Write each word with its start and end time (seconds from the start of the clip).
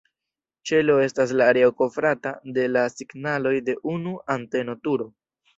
Ĉelo 0.69 0.95
estas 1.07 1.33
la 1.41 1.49
areo 1.53 1.75
kovrata 1.83 2.33
de 2.57 2.65
la 2.71 2.87
signaloj 2.95 3.55
de 3.69 3.79
unu 3.95 4.15
anteno-turo. 4.39 5.09